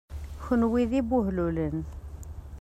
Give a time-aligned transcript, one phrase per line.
[0.43, 1.79] Kenwi d ibehlulen!